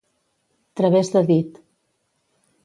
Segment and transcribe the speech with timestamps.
[0.81, 1.61] Través de dit.